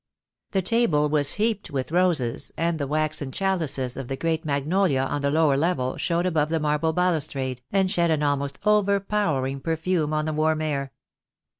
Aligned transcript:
The 0.49 0.63
table 0.63 1.09
was 1.09 1.33
heaped 1.33 1.69
with 1.69 1.91
roses, 1.91 2.51
and 2.57 2.79
the 2.79 2.87
waxen 2.87 3.31
chalices 3.31 3.95
of 3.95 4.09
a 4.09 4.15
great 4.15 4.43
magnolia 4.43 5.01
on 5.03 5.21
the 5.21 5.29
lower 5.29 5.55
level 5.55 5.95
showed 5.97 6.25
above 6.25 6.49
the 6.49 6.59
marble 6.59 6.91
balustrade, 6.91 7.61
and 7.71 7.91
shed 7.91 8.09
an 8.09 8.23
almost 8.23 8.57
overpowering 8.65 9.59
perfume 9.59 10.11
on 10.11 10.25
the 10.25 10.33
warm 10.33 10.63
air. 10.63 10.91